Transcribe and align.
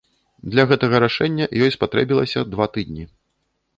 Для 0.53 0.63
гэтага 0.71 1.01
рашэння 1.03 1.45
ёй 1.67 1.73
спатрэбілася 1.77 2.43
два 2.55 2.65
тыдні. 2.79 3.05